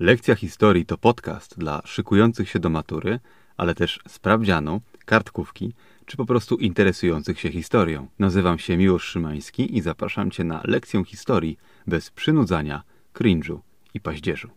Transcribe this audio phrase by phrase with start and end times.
[0.00, 3.20] Lekcja historii to podcast dla szykujących się do matury,
[3.56, 5.74] ale też sprawdzianu, kartkówki
[6.06, 8.06] czy po prostu interesujących się historią.
[8.18, 12.82] Nazywam się Miłosz Szymański i zapraszam Cię na lekcję historii bez przynudzania,
[13.14, 13.58] cringe'u
[13.94, 14.50] i paździerzu.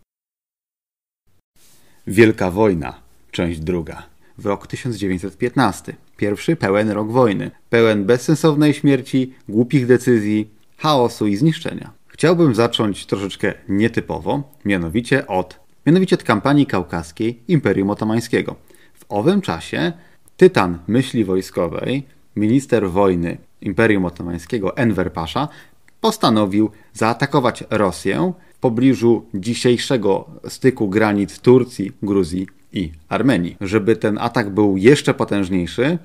[2.07, 2.93] Wielka Wojna,
[3.31, 4.03] część druga.
[4.37, 5.95] W rok 1915.
[6.17, 7.51] Pierwszy pełen rok wojny.
[7.69, 12.00] Pełen bezsensownej śmierci, głupich decyzji, chaosu i zniszczenia.
[12.21, 18.55] Chciałbym zacząć troszeczkę nietypowo, mianowicie od, mianowicie od kampanii kaukaskiej Imperium Otomańskiego.
[18.93, 19.93] W owym czasie
[20.37, 22.03] tytan myśli wojskowej,
[22.35, 25.47] minister wojny Imperium Otomańskiego Enver Pasza
[26.01, 33.57] postanowił zaatakować Rosję w pobliżu dzisiejszego styku granic Turcji, Gruzji i Armenii.
[33.61, 35.97] Żeby ten atak był jeszcze potężniejszy,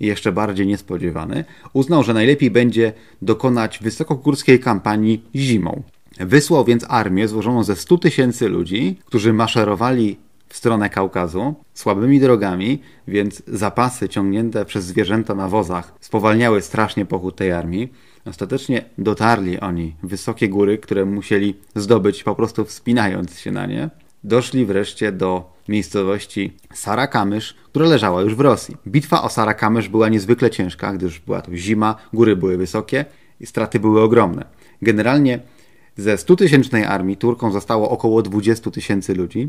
[0.00, 5.82] i jeszcze bardziej niespodziewany, uznał, że najlepiej będzie dokonać wysokogórskiej kampanii zimą.
[6.20, 10.16] Wysłał więc armię złożoną ze 100 tysięcy ludzi, którzy maszerowali
[10.48, 17.36] w stronę Kaukazu słabymi drogami, więc zapasy ciągnięte przez zwierzęta na wozach spowalniały strasznie pochód
[17.36, 17.92] tej armii.
[18.24, 23.90] Ostatecznie dotarli oni wysokie góry, które musieli zdobyć po prostu wspinając się na nie.
[24.24, 28.76] Doszli wreszcie do miejscowości Sarakamysz, która leżała już w Rosji.
[28.86, 33.04] Bitwa o Sarakamysz była niezwykle ciężka, gdyż była to zima, góry były wysokie
[33.40, 34.44] i straty były ogromne.
[34.82, 35.40] Generalnie
[35.96, 39.48] ze 100-tysięcznej armii Turkom zostało około 20 tysięcy ludzi,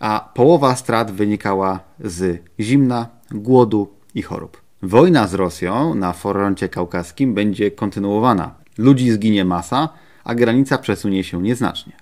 [0.00, 4.62] a połowa strat wynikała z zimna, głodu i chorób.
[4.82, 8.54] Wojna z Rosją na froncie kaukaskim będzie kontynuowana.
[8.78, 9.88] Ludzi zginie masa,
[10.24, 11.92] a granica przesunie się nieznacznie.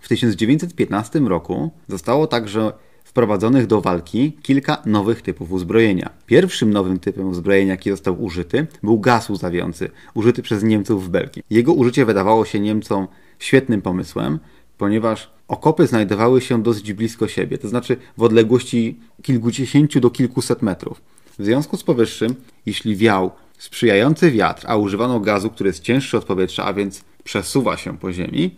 [0.00, 2.72] W 1915 roku zostało także
[3.16, 6.10] wprowadzonych do walki kilka nowych typów uzbrojenia.
[6.26, 11.42] Pierwszym nowym typem uzbrojenia, jaki został użyty, był gaz łzawiący, użyty przez Niemców w Belgii.
[11.50, 14.38] Jego użycie wydawało się Niemcom świetnym pomysłem,
[14.78, 21.02] ponieważ okopy znajdowały się dosyć blisko siebie, to znaczy w odległości kilkudziesięciu do kilkuset metrów.
[21.38, 22.34] W związku z powyższym,
[22.66, 27.76] jeśli wiał sprzyjający wiatr, a używano gazu, który jest cięższy od powietrza, a więc przesuwa
[27.76, 28.56] się po ziemi,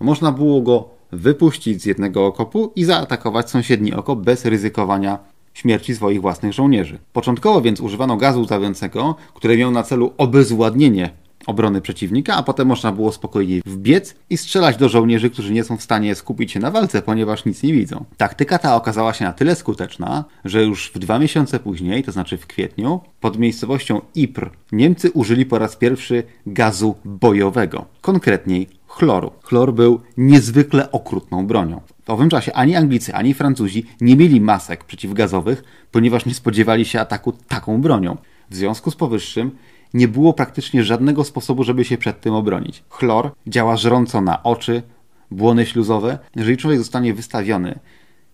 [0.00, 5.18] można było go wypuścić z jednego okopu i zaatakować sąsiedni okop bez ryzykowania
[5.54, 6.98] śmierci swoich własnych żołnierzy.
[7.12, 11.10] Początkowo więc używano gazu łzawiącego, który miał na celu obezwładnienie
[11.46, 15.76] obrony przeciwnika, a potem można było spokojnie wbiec i strzelać do żołnierzy, którzy nie są
[15.76, 18.04] w stanie skupić się na walce, ponieważ nic nie widzą.
[18.16, 22.36] Taktyka ta okazała się na tyle skuteczna, że już w dwa miesiące później, to znaczy
[22.36, 29.30] w kwietniu, pod miejscowością Ipr, Niemcy użyli po raz pierwszy gazu bojowego, konkretniej chloru.
[29.42, 31.80] Chlor był niezwykle okrutną bronią.
[32.04, 37.00] W owym czasie ani Anglicy, ani Francuzi nie mieli masek przeciwgazowych, ponieważ nie spodziewali się
[37.00, 38.16] ataku taką bronią.
[38.50, 39.50] W związku z powyższym
[39.94, 42.84] nie było praktycznie żadnego sposobu, żeby się przed tym obronić.
[42.88, 44.82] Chlor działa żrąco na oczy,
[45.30, 46.18] błony śluzowe.
[46.36, 47.78] Jeżeli człowiek zostanie wystawiony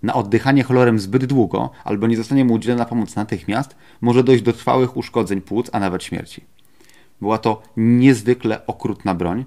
[0.02, 4.52] na oddychanie chlorem zbyt długo albo nie zostanie mu udzielona pomoc natychmiast, może dojść do
[4.52, 6.44] trwałych uszkodzeń płuc, a nawet śmierci.
[7.20, 9.44] Była to niezwykle okrutna broń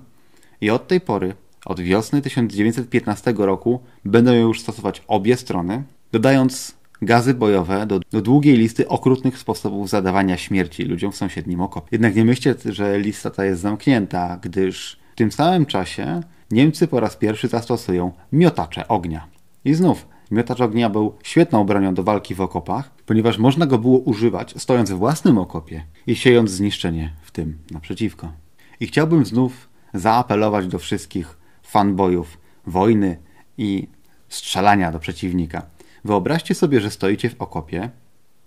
[0.62, 1.34] i od tej pory,
[1.66, 8.22] od wiosny 1915 roku, będą ją już stosować obie strony, dodając gazy bojowe do, do,
[8.22, 11.88] długiej listy okrutnych sposobów zadawania śmierci ludziom w sąsiednim okopie.
[11.92, 17.00] Jednak nie myślcie, że lista ta jest zamknięta, gdyż w tym samym czasie Niemcy po
[17.00, 19.28] raz pierwszy zastosują miotacze ognia.
[19.66, 24.00] I znów, miotacz ognia był świetną bronią do walki w okopach, ponieważ można go było
[24.00, 28.32] używać stojąc w własnym okopie i siejąc zniszczenie w tym naprzeciwko.
[28.80, 33.18] I chciałbym znów zaapelować do wszystkich fanboyów wojny
[33.58, 33.88] i
[34.30, 35.62] strzelania do przeciwnika–
[36.08, 37.90] Wyobraźcie sobie, że stoicie w okopie,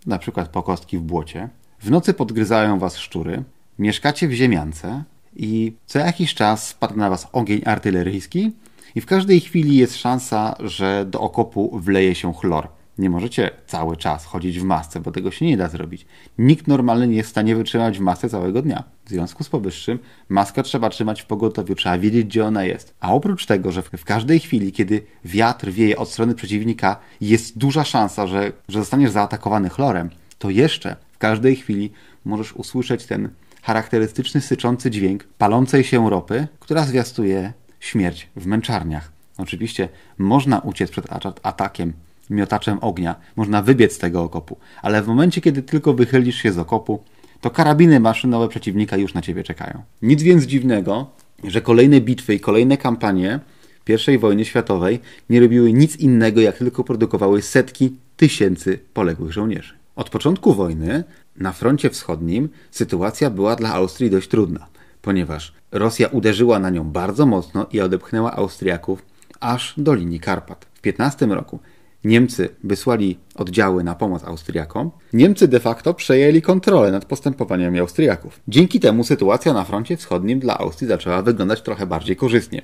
[0.06, 1.48] na przykład po kostki w błocie,
[1.80, 3.42] w nocy podgryzają was szczury,
[3.78, 5.04] mieszkacie w ziemiance
[5.36, 8.52] i co jakiś czas spada na was ogień artyleryjski
[8.94, 12.68] i w każdej chwili jest szansa, że do okopu wleje się chlor.
[13.00, 16.06] Nie możecie cały czas chodzić w masce, bo tego się nie da zrobić.
[16.38, 18.84] Nikt normalny nie jest w stanie wytrzymać w masce całego dnia.
[19.05, 22.94] W związku z powyższym maskę trzeba trzymać w pogotowiu, trzeba wiedzieć, gdzie ona jest.
[23.00, 27.85] A oprócz tego, że w każdej chwili, kiedy wiatr wieje od strony przeciwnika, jest duża
[27.85, 31.93] szansa, że, że zostaniesz zaatakowany chlorem, to jeszcze w każdej chwili
[32.25, 33.29] możesz usłyszeć ten
[33.62, 39.12] charakterystyczny syczący dźwięk palącej się ropy, która zwiastuje śmierć w męczarniach.
[39.38, 39.88] Oczywiście
[40.19, 41.06] można uciec przed
[41.43, 41.93] atakiem
[42.31, 43.15] miotaczem ognia.
[43.37, 44.56] Można wybiec z tego okopu.
[44.82, 47.05] Ale w momencie, kiedy tylko wychylisz się z okopu,
[47.41, 49.82] to karabiny maszynowe przeciwnika już na ciebie czekają.
[50.03, 51.11] Nic więc dziwnego,
[51.44, 53.41] że kolejne bitwy i kolejne kampanie
[54.09, 55.00] I wojny światowej
[55.31, 59.75] nie robiły nic innego, jak tylko produkowały setki tysięcy poległych żołnierzy.
[59.97, 61.05] Od początku wojny
[61.37, 64.67] na froncie wschodnim sytuacja była dla Austrii dość trudna,
[65.03, 69.03] ponieważ Rosja uderzyła na nią bardzo mocno i odepchnęła Austriaków
[69.41, 70.67] aż do linii Karpat.
[70.75, 71.59] W 15 roku
[72.05, 78.41] Niemcy wysłali oddziały na pomoc Austriakom, Niemcy de facto przejęli kontrolę nad postępowaniami Austriaków.
[78.49, 82.62] Dzięki temu sytuacja na froncie wschodnim dla Austrii zaczęła wyglądać trochę bardziej korzystnie.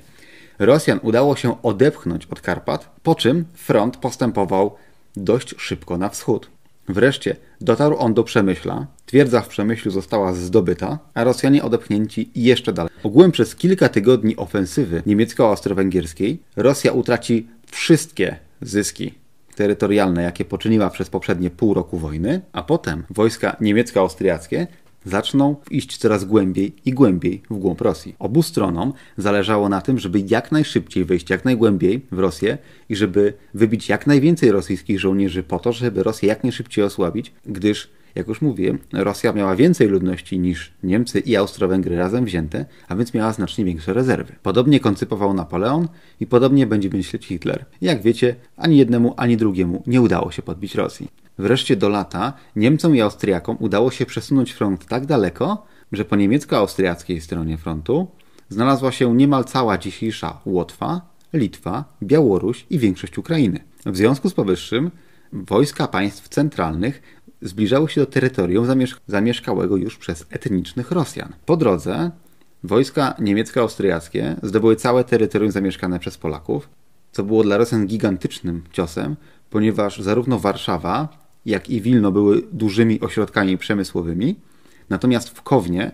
[0.59, 4.75] Rosjan udało się odepchnąć od Karpat, po czym front postępował
[5.15, 6.49] dość szybko na wschód.
[6.89, 12.93] Wreszcie dotarł on do Przemyśla, twierdza w Przemyślu została zdobyta, a Rosjanie odepchnięci jeszcze dalej.
[13.03, 19.13] Ogółem przez kilka tygodni ofensywy niemiecko-austro-węgierskiej Rosja utraci wszystkie zyski
[19.57, 24.67] terytorialne, jakie poczyniła przez poprzednie pół roku wojny, a potem wojska niemiecko-austriackie
[25.05, 28.15] zaczną iść coraz głębiej i głębiej w głąb Rosji.
[28.19, 32.57] Obu stronom zależało na tym, żeby jak najszybciej wejść jak najgłębiej w Rosję
[32.89, 37.89] i żeby wybić jak najwięcej rosyjskich żołnierzy po to, żeby Rosję jak najszybciej osłabić, gdyż
[38.17, 43.13] jak już mówiłem, Rosja miała więcej ludności niż Niemcy i Austro-Węgry razem wzięte, a więc
[43.13, 44.35] miała znacznie większe rezerwy.
[44.43, 45.87] Podobnie koncypował Napoleon
[46.19, 47.65] i podobnie będzie myśleć Hitler.
[47.81, 51.07] Jak wiecie, ani jednemu, ani drugiemu nie udało się podbić Rosji.
[51.37, 57.21] Wreszcie do lata Niemcom i Austriakom udało się przesunąć front tak daleko, że po niemiecko-austriackiej
[57.21, 58.07] stronie frontu
[58.49, 61.01] znalazła się niemal cała dzisiejsza Łotwa,
[61.33, 63.59] Litwa, Białoruś i większość Ukrainy.
[63.85, 64.91] W związku z powyższym
[65.33, 67.01] wojska państw centralnych
[67.41, 68.65] zbliżały się do terytorium
[69.07, 71.33] zamieszkałego już przez etnicznych Rosjan.
[71.45, 72.11] Po drodze
[72.63, 76.69] wojska niemiecko-austriackie zdobyły całe terytorium zamieszkane przez Polaków,
[77.11, 79.15] co było dla Rosjan gigantycznym ciosem,
[79.49, 84.35] ponieważ zarówno Warszawa, jak i Wilno były dużymi ośrodkami przemysłowymi,
[84.89, 85.91] natomiast w Kownie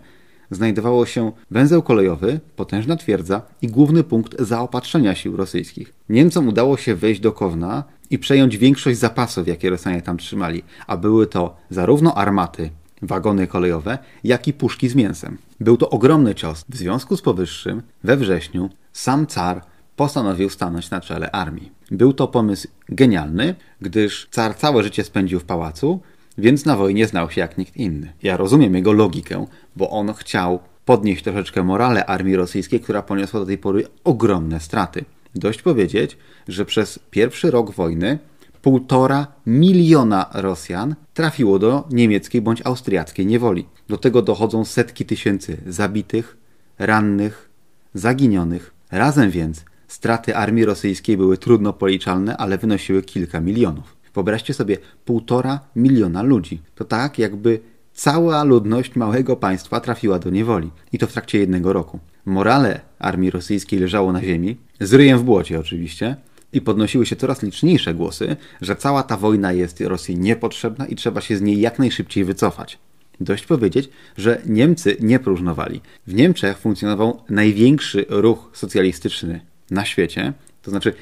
[0.51, 5.93] znajdowało się węzeł kolejowy, potężna twierdza i główny punkt zaopatrzenia sił rosyjskich.
[6.09, 10.97] Niemcom udało się wejść do Kowna i przejąć większość zapasów, jakie Rosjanie tam trzymali, a
[10.97, 12.69] były to zarówno armaty,
[13.01, 15.37] wagony kolejowe, jak i puszki z mięsem.
[15.59, 16.65] Był to ogromny cios.
[16.69, 19.61] W związku z powyższym, we wrześniu, sam car
[19.95, 21.71] postanowił stanąć na czele armii.
[21.91, 25.99] Był to pomysł genialny, gdyż car całe życie spędził w pałacu,
[26.37, 28.13] więc na wojnie znał się jak nikt inny.
[28.23, 29.45] Ja rozumiem jego logikę,
[29.75, 35.05] bo on chciał podnieść troszeczkę morale armii rosyjskiej, która poniosła do tej pory ogromne straty.
[35.35, 38.19] Dość powiedzieć, że przez pierwszy rok wojny
[38.61, 43.65] półtora miliona Rosjan trafiło do niemieckiej bądź austriackiej niewoli.
[43.89, 46.37] Do tego dochodzą setki tysięcy zabitych,
[46.79, 47.49] rannych,
[47.93, 48.73] zaginionych.
[48.91, 53.95] Razem więc straty armii rosyjskiej były trudno policzalne, ale wynosiły kilka milionów.
[54.13, 56.61] Wyobraźcie sobie półtora miliona ludzi.
[56.75, 57.59] To tak, jakby
[57.93, 60.71] cała ludność małego państwa trafiła do niewoli.
[60.91, 61.99] I to w trakcie jednego roku.
[62.25, 66.15] Morale armii rosyjskiej leżało na ziemi, z ryjem w błocie oczywiście,
[66.53, 71.21] i podnosiły się coraz liczniejsze głosy, że cała ta wojna jest Rosji niepotrzebna i trzeba
[71.21, 72.79] się z niej jak najszybciej wycofać.
[73.19, 75.81] Dość powiedzieć, że Niemcy nie próżnowali.
[76.07, 79.41] W Niemczech funkcjonował największy ruch socjalistyczny
[79.71, 80.93] na świecie, to znaczy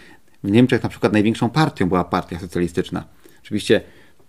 [0.43, 3.05] w Niemczech na przykład największą partią była partia socjalistyczna.
[3.43, 3.81] Oczywiście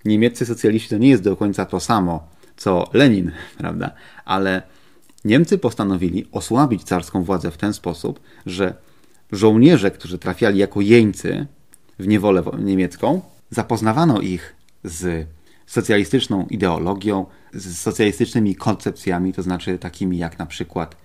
[0.04, 2.28] niemieccy socjaliści to nie jest do końca to samo,
[2.62, 3.90] co Lenin, prawda?
[4.24, 4.62] Ale
[5.24, 8.74] Niemcy postanowili osłabić carską władzę w ten sposób, że
[9.32, 11.46] żołnierze, którzy trafiali jako jeńcy
[11.98, 13.20] w niewolę niemiecką,
[13.50, 15.26] zapoznawano ich z
[15.66, 20.96] socjalistyczną ideologią, z socjalistycznymi koncepcjami, to znaczy takimi jak na przykład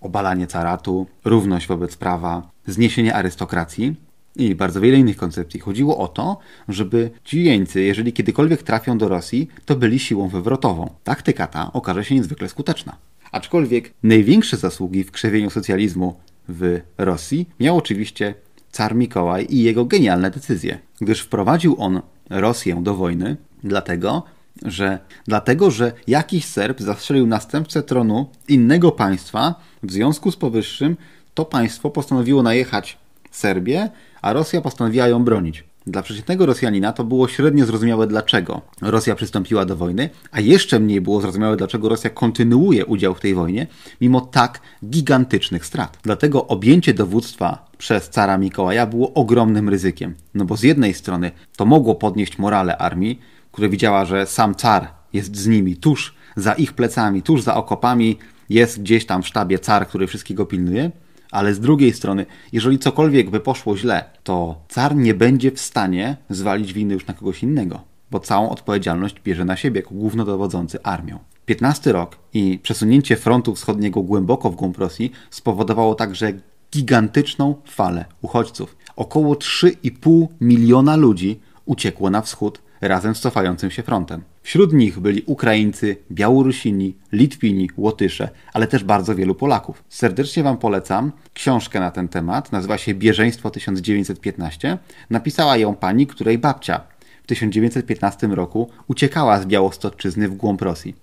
[0.00, 3.96] obalanie caratu, równość wobec prawa, zniesienie arystokracji
[4.36, 5.60] i bardzo wiele innych koncepcji.
[5.60, 6.38] Chodziło o to,
[6.68, 10.90] żeby ci jeńcy, jeżeli kiedykolwiek trafią do Rosji, to byli siłą wywrotową.
[11.04, 12.96] Taktyka ta okaże się niezwykle skuteczna.
[13.32, 16.16] Aczkolwiek największe zasługi w krzewieniu socjalizmu
[16.48, 18.34] w Rosji miał oczywiście
[18.70, 22.00] car Mikołaj i jego genialne decyzje, gdyż wprowadził on
[22.30, 24.22] Rosję do wojny dlatego,
[24.62, 30.96] że dlatego, że jakiś Serb zastrzelił następcę tronu innego państwa, w związku z powyższym
[31.34, 32.98] to państwo postanowiło najechać
[33.30, 33.90] Serbię,
[34.24, 35.64] a Rosja postanowiła ją bronić.
[35.86, 41.00] Dla przeciętnego Rosjanina to było średnio zrozumiałe, dlaczego Rosja przystąpiła do wojny, a jeszcze mniej
[41.00, 43.66] było zrozumiałe, dlaczego Rosja kontynuuje udział w tej wojnie,
[44.00, 45.98] mimo tak gigantycznych strat.
[46.02, 50.14] Dlatego objęcie dowództwa przez cara Mikołaja było ogromnym ryzykiem.
[50.34, 53.20] No bo z jednej strony to mogło podnieść morale armii,
[53.52, 58.18] która widziała, że sam car jest z nimi tuż za ich plecami, tuż za okopami,
[58.48, 60.90] jest gdzieś tam w sztabie car, który wszystkiego pilnuje,
[61.34, 66.16] ale z drugiej strony, jeżeli cokolwiek by poszło źle, to car nie będzie w stanie
[66.30, 71.18] zwalić winy już na kogoś innego, bo całą odpowiedzialność bierze na siebie jako głównodowodzący armią.
[71.46, 76.32] 15 rok i przesunięcie frontu wschodniego głęboko w głąb Rosji spowodowało także
[76.72, 78.76] gigantyczną falę uchodźców.
[78.96, 84.22] Około 3,5 miliona ludzi uciekło na wschód razem z cofającym się frontem.
[84.44, 89.84] Wśród nich byli Ukraińcy, Białorusini, Litwini, Łotysze, ale też bardzo wielu Polaków.
[89.88, 94.78] Serdecznie Wam polecam książkę na ten temat, nazywa się Bieżeństwo 1915.
[95.10, 96.80] Napisała ją pani, której babcia
[97.22, 100.94] w 1915 roku uciekała z Białostoczyzny w głąb Rosji.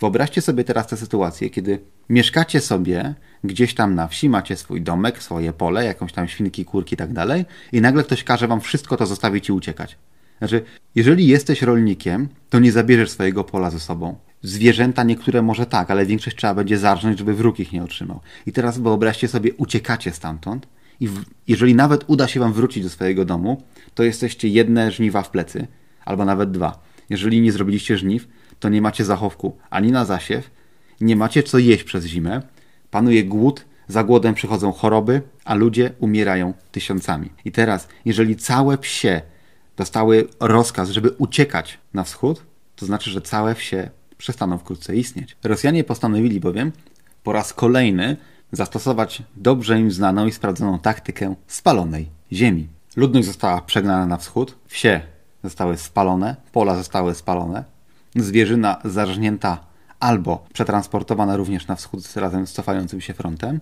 [0.00, 1.78] Wyobraźcie sobie teraz tę sytuację, kiedy
[2.08, 3.14] mieszkacie sobie
[3.44, 7.12] gdzieś tam na wsi, macie swój domek, swoje pole, jakąś tam świnki, kurki i tak
[7.12, 9.96] dalej i nagle ktoś każe wam wszystko to zostawić i uciekać.
[10.40, 10.62] Znaczy,
[10.94, 14.16] jeżeli jesteś rolnikiem, to nie zabierzesz swojego pola ze sobą.
[14.42, 18.20] Zwierzęta niektóre może tak, ale większość trzeba będzie zarżnąć, żeby wróg ich nie otrzymał.
[18.46, 20.66] I teraz wyobraźcie sobie, uciekacie stamtąd
[21.00, 23.62] i w, jeżeli nawet uda się wam wrócić do swojego domu,
[23.94, 25.66] to jesteście jedne żniwa w plecy,
[26.04, 26.82] albo nawet dwa.
[27.10, 28.28] Jeżeli nie zrobiliście żniw,
[28.60, 30.50] to nie macie zachowku ani na zasiew,
[31.00, 32.42] nie macie co jeść przez zimę,
[32.90, 37.30] panuje głód, za głodem przychodzą choroby, a ludzie umierają tysiącami.
[37.44, 39.22] I teraz, jeżeli całe psie
[39.80, 42.42] dostały rozkaz, żeby uciekać na wschód,
[42.76, 45.36] to znaczy, że całe wsie przestaną wkrótce istnieć.
[45.44, 46.72] Rosjanie postanowili bowiem
[47.22, 48.16] po raz kolejny
[48.52, 52.68] zastosować dobrze im znaną i sprawdzoną taktykę spalonej ziemi.
[52.96, 55.00] Ludność została przegnana na wschód, wsie
[55.44, 57.64] zostały spalone, pola zostały spalone,
[58.16, 59.58] zwierzyna zarżnięta
[60.00, 63.60] albo przetransportowana również na wschód razem z cofającym się frontem,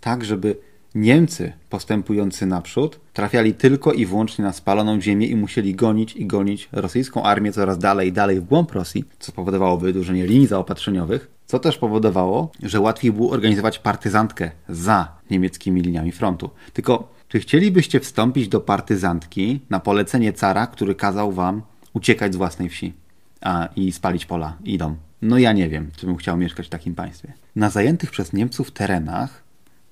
[0.00, 0.56] tak żeby
[0.94, 6.68] Niemcy postępujący naprzód trafiali tylko i wyłącznie na spaloną ziemię i musieli gonić i gonić
[6.72, 11.58] rosyjską armię coraz dalej i dalej w głąb Rosji, co powodowało wydłużenie linii zaopatrzeniowych, co
[11.58, 16.50] też powodowało, że łatwiej było organizować partyzantkę za niemieckimi liniami frontu.
[16.72, 22.68] Tylko czy chcielibyście wstąpić do partyzantki na polecenie cara, który kazał wam uciekać z własnej
[22.68, 22.92] wsi
[23.40, 24.96] a, i spalić pola i dom?
[25.22, 27.32] No ja nie wiem, czy bym chciał mieszkać w takim państwie.
[27.56, 29.43] Na zajętych przez Niemców terenach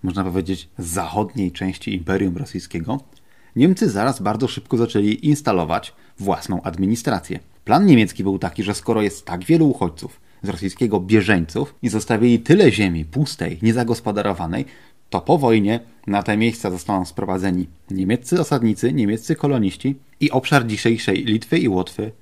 [0.03, 3.01] można powiedzieć, zachodniej części Imperium Rosyjskiego,
[3.57, 7.39] Niemcy zaraz bardzo szybko zaczęli instalować własną administrację.
[7.65, 12.39] Plan niemiecki był taki, że skoro jest tak wielu uchodźców z rosyjskiego bieżeńców i zostawili
[12.39, 14.65] tyle ziemi pustej, niezagospodarowanej,
[15.11, 21.25] to po wojnie na te miejsca zostaną sprowadzeni niemieccy osadnicy, niemieccy koloniści i obszar dzisiejszej
[21.25, 22.13] Litwy i Łotwy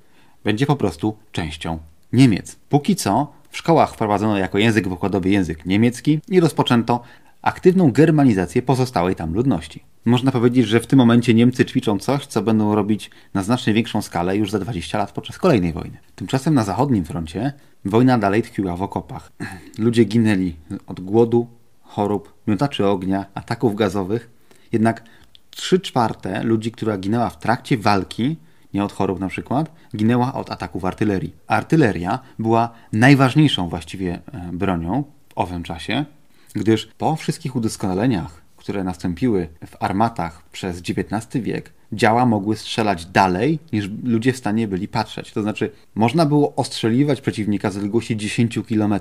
[0.43, 1.79] będzie po prostu częścią
[2.13, 2.55] Niemiec.
[2.69, 7.01] Póki co w szkołach wprowadzono jako język wykładowy język niemiecki i rozpoczęto
[7.41, 9.83] aktywną germanizację pozostałej tam ludności.
[10.05, 14.01] Można powiedzieć, że w tym momencie Niemcy ćwiczą coś, co będą robić na znacznie większą
[14.01, 15.97] skalę już za 20 lat podczas kolejnej wojny.
[16.15, 17.53] Tymczasem na zachodnim froncie
[17.85, 19.31] wojna dalej tkwiła w okopach.
[19.77, 20.55] Ludzie ginęli
[20.87, 21.47] od głodu,
[21.81, 24.29] chorób, miotaczy ognia, ataków gazowych.
[24.71, 25.03] Jednak
[25.49, 28.37] 3 czwarte ludzi, która ginęła w trakcie walki,
[28.73, 31.33] nie od chorób na przykład, ginęła od ataków artylerii.
[31.47, 36.05] Artyleria była najważniejszą właściwie e, bronią w owym czasie,
[36.53, 43.59] gdyż po wszystkich udoskonaleniach, które nastąpiły w armatach przez XIX wiek, działa mogły strzelać dalej,
[43.73, 45.31] niż ludzie w stanie byli patrzeć.
[45.31, 48.99] To znaczy, można było ostrzeliwać przeciwnika z odległości 10 km.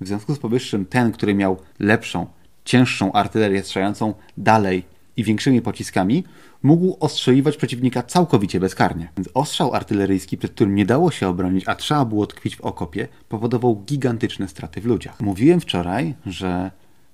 [0.00, 2.26] W związku z powyższym, ten, który miał lepszą,
[2.64, 4.84] cięższą artylerię strzelającą dalej
[5.16, 6.24] i większymi pociskami,
[6.62, 9.08] mógł ostrzeliwać przeciwnika całkowicie bezkarnie.
[9.16, 13.08] Więc ostrzał artyleryjski, przed którym nie dało się obronić, a trzeba było tkwić w okopie,
[13.28, 15.20] powodował gigantyczne straty w ludziach.
[15.20, 16.70] Mówiłem wczoraj, że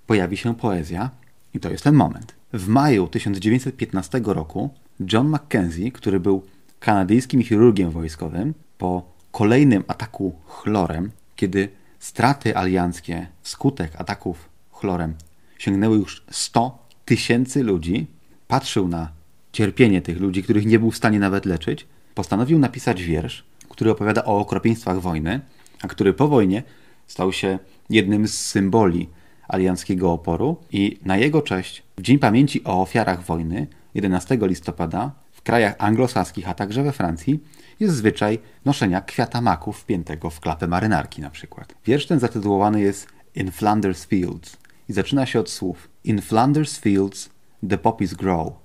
[0.07, 1.11] pojawi się poezja
[1.55, 2.35] i to jest ten moment.
[2.53, 4.71] W maju 1915 roku
[5.13, 6.43] John Mackenzie, który był
[6.81, 15.15] kanadyjskim chirurgiem wojskowym, po kolejnym ataku chlorem, kiedy straty alianckie wskutek ataków chlorem
[15.59, 18.07] sięgnęły już 100 tysięcy ludzi,
[18.49, 19.09] patrzył na
[19.55, 24.25] cierpienie tych ludzi, których nie był w stanie nawet leczyć, postanowił napisać wiersz, który opowiada
[24.25, 25.41] o okropieństwach wojny,
[25.83, 26.63] a który po wojnie
[27.07, 27.59] stał się
[27.91, 29.09] jednym z symboli
[29.49, 35.43] alianckiego oporu i na jego cześć w Dzień Pamięci o Ofiarach Wojny 11 listopada w
[35.43, 37.41] krajach anglosaskich, a także we Francji
[37.81, 41.75] jest zwyczaj noszenia kwiata maku wpiętego w klapę marynarki na przykład.
[41.87, 44.57] Wiersz ten zatytułowany jest In Flanders Fields
[44.89, 47.31] i zaczyna się od słów In Flanders Fields
[47.69, 48.64] the poppies grow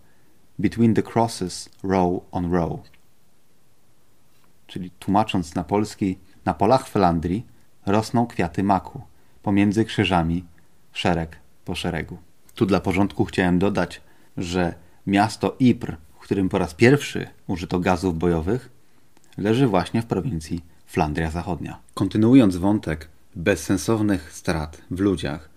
[0.60, 2.80] between the crosses row on row.
[4.68, 7.46] Czyli tłumacząc na polski, na polach Flandrii
[7.86, 9.02] rosną kwiaty maku
[9.44, 10.46] pomiędzy krzyżami
[10.94, 12.18] szereg po szeregu.
[12.56, 14.02] Tu dla porządku chciałem dodać,
[14.38, 14.74] że
[15.08, 18.70] miasto Ypres, w którym po raz pierwszy użyto gazów bojowych,
[19.38, 21.80] leży właśnie w prowincji Flandria Zachodnia.
[21.94, 25.50] Kontynuując wątek bezsensownych strat w ludziach,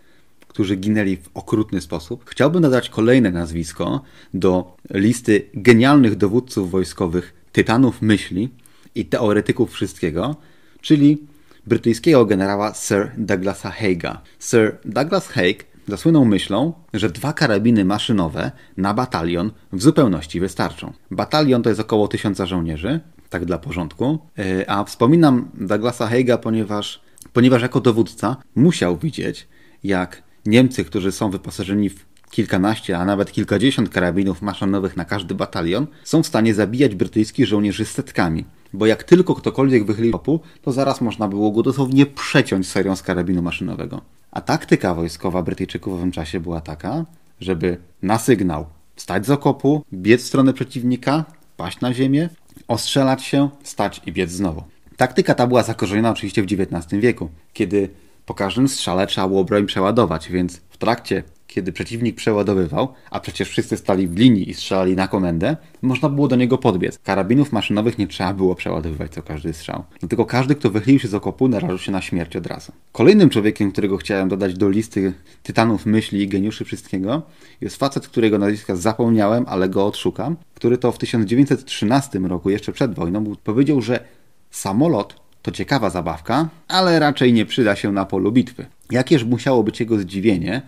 [0.53, 4.03] którzy ginęli w okrutny sposób, chciałbym dodać kolejne nazwisko
[4.35, 8.49] do listy genialnych dowódców wojskowych, tytanów myśli
[8.95, 10.37] i teoretyków wszystkiego,
[10.81, 11.19] czyli
[11.67, 14.17] brytyjskiego generała Sir Douglasa Haig'a.
[14.39, 20.93] Sir Douglas Haig zasłynął myślą, że dwa karabiny maszynowe na batalion w zupełności wystarczą.
[21.11, 24.19] Batalion to jest około tysiąca żołnierzy, tak dla porządku.
[24.39, 27.01] E, a wspominam Douglasa Heiga, ponieważ,
[27.33, 29.49] ponieważ jako dowódca musiał widzieć,
[29.85, 35.87] jak Niemcy, którzy są wyposażeni w kilkanaście, a nawet kilkadziesiąt karabinów maszynowych na każdy batalion,
[36.05, 38.45] są w stanie zabijać brytyjskich żołnierzy setkami.
[38.73, 43.03] Bo jak tylko ktokolwiek wychylił opu, to zaraz można było go dosłownie przeciąć serią z
[43.03, 44.01] karabinu maszynowego.
[44.31, 47.05] A taktyka wojskowa Brytyjczyków w owym czasie była taka,
[47.41, 51.25] żeby na sygnał stać z okopu, biec w stronę przeciwnika,
[51.57, 52.29] paść na ziemię,
[52.69, 54.63] ostrzelać się, stać i biec znowu.
[54.97, 57.89] Taktyka ta była zakorzeniona oczywiście w XIX wieku, kiedy
[58.27, 63.49] po każdym strzale trzeba było broń przeładować, więc w trakcie kiedy przeciwnik przeładowywał, a przecież
[63.49, 66.99] wszyscy stali w linii i strzelali na komendę, można było do niego podbiec.
[66.99, 69.85] Karabinów maszynowych nie trzeba było przeładowywać co każdy strzał.
[70.01, 72.73] Dlatego każdy, kto wychylił się z okopu, narażył się na śmierć od razu.
[72.93, 75.13] Kolejnym człowiekiem, którego chciałem dodać do listy
[75.43, 77.23] tytanów myśli i geniuszy wszystkiego,
[77.61, 82.95] jest facet, którego nazwiska zapomniałem, ale go odszukam, który to w 1913 roku, jeszcze przed
[82.95, 84.05] wojną, powiedział, że
[84.51, 88.67] samolot to ciekawa zabawka, ale raczej nie przyda się na polu bitwy.
[88.91, 90.63] Jakież musiało być jego zdziwienie,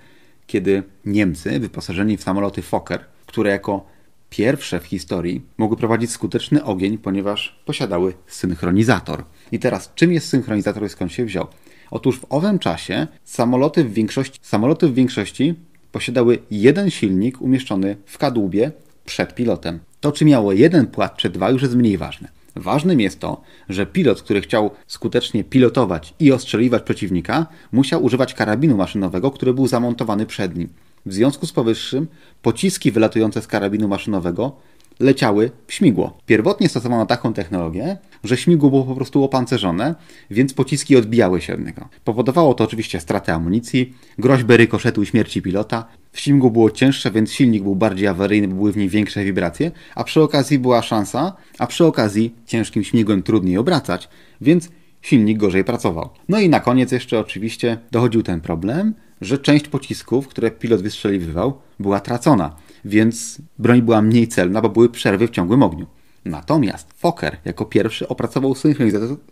[0.47, 3.87] kiedy Niemcy, wyposażeni w samoloty Fokker, które jako
[4.31, 9.25] pierwsze w historii mogły prowadzić skuteczny ogień, ponieważ posiadały synchronizator.
[9.53, 11.47] I teraz, czym jest synchronizator i skąd się wziął?
[11.91, 15.55] Otóż w owym czasie samoloty w większości, samoloty w większości
[15.93, 18.73] posiadały jeden silnik umieszczony w kadłubie
[19.05, 19.81] przed pilotem.
[20.01, 22.29] To, czy miało jeden płat czy dwa, już jest mniej ważne.
[22.57, 28.77] Ważnym jest to, że pilot, który chciał skutecznie pilotować i ostrzeliwać przeciwnika, musiał używać karabinu
[28.77, 30.69] maszynowego, który był zamontowany przed nim.
[31.07, 32.07] W związku z powyższym
[32.43, 34.57] pociski wylatujące z karabinu maszynowego
[35.01, 36.19] leciały w śmigło.
[36.27, 39.95] Pierwotnie stosowano taką technologię, że śmigło było po prostu opancerzone,
[40.31, 41.89] więc pociski odbijały się od niego.
[42.05, 45.87] Powodowało to oczywiście stratę amunicji, groźbę rykoszetu i śmierci pilota.
[46.13, 50.05] W śmigło było cięższe, więc silnik był bardziej awaryjny, były w nim większe wibracje, a
[50.05, 54.09] przy okazji była szansa, a przy okazji ciężkim śmigłem trudniej obracać,
[54.41, 54.69] więc
[55.03, 56.09] silnik gorzej pracował.
[56.29, 61.59] No i na koniec jeszcze oczywiście dochodził ten problem, że część pocisków, które pilot wystrzeliwywał,
[61.81, 65.87] była tracona więc broń była mniej celna, bo były przerwy w ciągłym ogniu.
[66.25, 68.55] Natomiast Fokker jako pierwszy opracował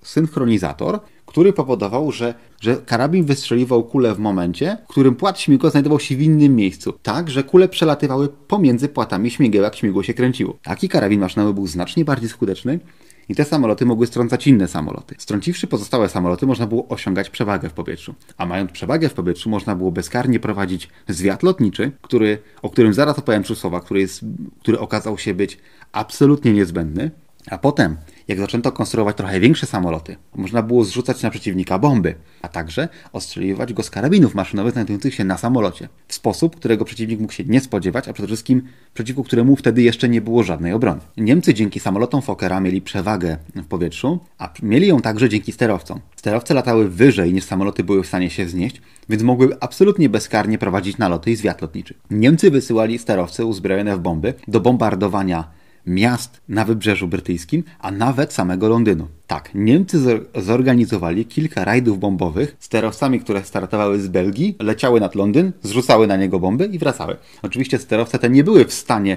[0.03, 6.01] synchronizator, który powodował, że, że karabin wystrzeliwał kulę w momencie, w którym płat śmigła znajdował
[6.01, 10.59] się w innym miejscu, tak, że kule przelatywały pomiędzy płatami śmigieł, jak śmigło się kręciło.
[10.63, 12.81] Taki karabin maszynowy był znacznie bardziej skuteczny
[13.29, 15.15] i te samoloty mogły strącać inne samoloty.
[15.19, 18.15] Strąciwszy pozostałe samoloty, można było osiągać przewagę w powietrzu.
[18.37, 23.19] A mając przewagę w powietrzu, można było bezkarnie prowadzić zwiat lotniczy, który, o którym zaraz
[23.19, 24.25] opowiem trzy słowa, który, jest,
[24.61, 25.59] który okazał się być
[25.93, 27.11] absolutnie niezbędny.
[27.51, 27.97] A potem
[28.29, 33.73] jak zaczęto konstruować trochę większe samoloty, można było zrzucać na przeciwnika bomby, a także ostrzeliwać
[33.73, 37.61] go z karabinów maszynowych znajdujących się na samolocie, w sposób, którego przeciwnik mógł się nie
[37.61, 38.63] spodziewać, a przede wszystkim
[38.95, 41.01] przeciwko któremu wtedy jeszcze nie było żadnej obrony.
[41.17, 46.01] Niemcy dzięki samolotom Fokkera mieli przewagę w powietrzu, a mieli ją także dzięki sterowcom.
[46.17, 50.99] Sterowce latały wyżej niż samoloty były w stanie się wznieść, więc mogły absolutnie bezkarnie prowadzić
[50.99, 51.95] naloty i zwiat lotniczy.
[52.11, 58.69] Niemcy wysyłali sterowce uzbrojone w bomby do bombardowania miast na wybrzeżu brytyjskim, a nawet samego
[58.69, 59.09] Londynu.
[59.27, 65.53] Tak, Niemcy zorganizowali kilka rajdów bombowych z sterowcami, które startowały z Belgii, leciały nad Londyn,
[65.63, 67.17] zrzucały na niego bomby i wracały.
[67.43, 69.17] Oczywiście sterowce te nie były w stanie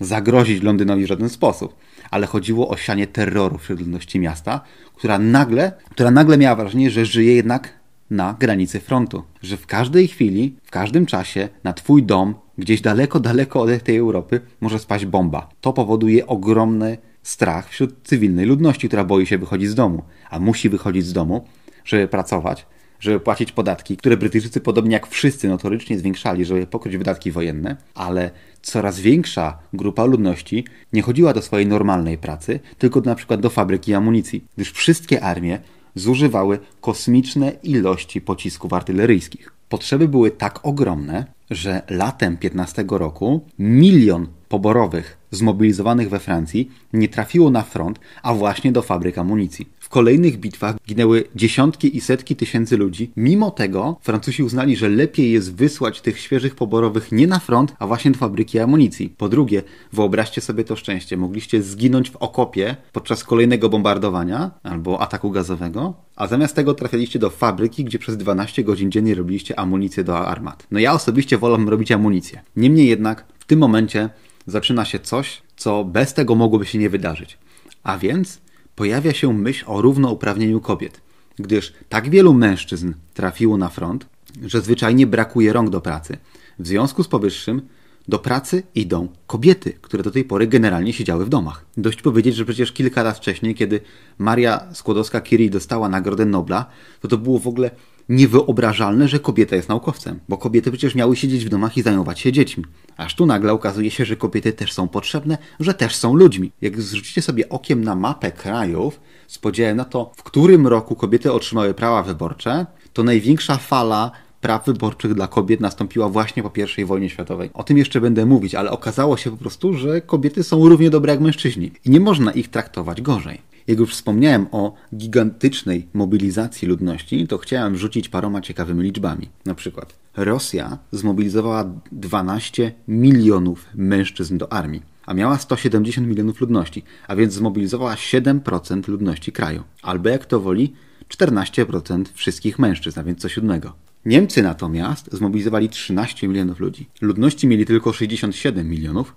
[0.00, 1.74] zagrozić Londynowi w żaden sposób,
[2.10, 4.60] ale chodziło o sianie terroru wśród ludności miasta,
[4.94, 9.22] która nagle, która nagle miała wrażenie, że żyje jednak na granicy frontu.
[9.42, 13.96] Że w każdej chwili, w każdym czasie na twój dom, gdzieś daleko, daleko od tej
[13.96, 15.48] Europy, może spaść bomba.
[15.60, 20.68] To powoduje ogromny strach wśród cywilnej ludności, która boi się wychodzić z domu, a musi
[20.68, 21.44] wychodzić z domu,
[21.84, 22.66] żeby pracować,
[23.00, 28.30] żeby płacić podatki, które Brytyjczycy podobnie jak wszyscy notorycznie zwiększali, żeby pokryć wydatki wojenne, ale
[28.62, 33.94] coraz większa grupa ludności nie chodziła do swojej normalnej pracy, tylko na przykład do fabryki
[33.94, 35.58] amunicji, gdyż wszystkie armie
[35.94, 39.52] zużywały kosmiczne ilości pocisków artyleryjskich.
[39.68, 47.50] Potrzeby były tak ogromne, że latem 15 roku milion poborowych zmobilizowanych we Francji nie trafiło
[47.50, 53.10] na front, a właśnie do fabryk amunicji kolejnych bitwach ginęły dziesiątki i setki tysięcy ludzi.
[53.16, 57.86] Mimo tego Francuzi uznali, że lepiej jest wysłać tych świeżych poborowych nie na front, a
[57.86, 59.14] właśnie do fabryki amunicji.
[59.18, 61.16] Po drugie, wyobraźcie sobie to szczęście.
[61.16, 67.30] Mogliście zginąć w okopie podczas kolejnego bombardowania albo ataku gazowego, a zamiast tego trafialiście do
[67.30, 70.66] fabryki, gdzie przez 12 godzin dziennie robiliście amunicję do armat.
[70.70, 72.42] No ja osobiście wolę robić amunicję.
[72.56, 74.08] Niemniej jednak w tym momencie
[74.46, 77.38] zaczyna się coś, co bez tego mogłoby się nie wydarzyć.
[77.82, 78.41] A więc
[78.76, 81.00] pojawia się myśl o równouprawnieniu kobiet,
[81.38, 84.06] gdyż tak wielu mężczyzn trafiło na front,
[84.42, 86.16] że zwyczajnie brakuje rąk do pracy.
[86.58, 87.62] W związku z powyższym
[88.08, 91.64] Do pracy idą kobiety, które do tej pory generalnie siedziały w domach.
[91.76, 93.80] Dość powiedzieć, że przecież kilka lat wcześniej, kiedy
[94.18, 96.66] Maria Skłodowska-Curie dostała Nagrodę Nobla,
[97.00, 97.70] to to było w ogóle
[98.08, 102.32] niewyobrażalne, że kobieta jest naukowcem, bo kobiety przecież miały siedzieć w domach i zajmować się
[102.32, 102.64] dziećmi.
[102.96, 106.52] Aż tu nagle okazuje się, że kobiety też są potrzebne, że też są ludźmi.
[106.60, 111.32] Jak zrzucicie sobie okiem na mapę krajów z podziałem na to, w którym roku kobiety
[111.32, 114.10] otrzymały prawa wyborcze, to największa fala
[114.40, 117.50] praw wyborczych dla kobiet nastąpiła właśnie po I wojnie światowej.
[117.54, 121.12] O tym jeszcze będę mówić, ale okazało się po prostu, że kobiety są równie dobre
[121.12, 123.51] jak mężczyźni i nie można ich traktować gorzej.
[123.66, 129.28] Jak już wspomniałem o gigantycznej mobilizacji ludności, to chciałem rzucić paroma ciekawymi liczbami.
[129.44, 137.16] Na przykład Rosja zmobilizowała 12 milionów mężczyzn do armii, a miała 170 milionów ludności, a
[137.16, 139.62] więc zmobilizowała 7% ludności kraju.
[139.82, 140.72] Albo jak to woli,
[141.08, 143.72] 14% wszystkich mężczyzn, a więc co siódmego.
[144.04, 146.88] Niemcy natomiast zmobilizowali 13 milionów ludzi.
[147.00, 149.14] Ludności mieli tylko 67 milionów,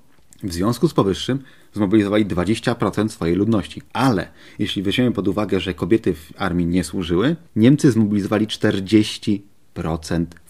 [0.48, 1.40] w związku z powyższym
[1.74, 3.82] zmobilizowali 20% swojej ludności.
[3.94, 4.28] Ale
[4.60, 9.40] jeśli weźmiemy pod uwagę, że kobiety w armii nie służyły, Niemcy zmobilizowali 40%